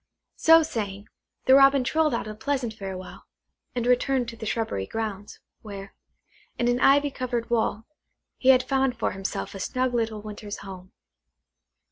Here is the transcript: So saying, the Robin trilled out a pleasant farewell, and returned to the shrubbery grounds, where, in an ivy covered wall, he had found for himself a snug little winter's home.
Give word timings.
So 0.37 0.63
saying, 0.63 1.09
the 1.45 1.53
Robin 1.53 1.83
trilled 1.83 2.15
out 2.15 2.27
a 2.27 2.33
pleasant 2.33 2.73
farewell, 2.73 3.27
and 3.75 3.85
returned 3.85 4.29
to 4.29 4.35
the 4.35 4.47
shrubbery 4.47 4.87
grounds, 4.87 5.39
where, 5.61 5.93
in 6.57 6.67
an 6.67 6.79
ivy 6.79 7.11
covered 7.11 7.51
wall, 7.51 7.85
he 8.39 8.49
had 8.49 8.63
found 8.63 8.97
for 8.97 9.11
himself 9.11 9.53
a 9.53 9.59
snug 9.59 9.93
little 9.93 10.23
winter's 10.23 10.57
home. 10.65 10.91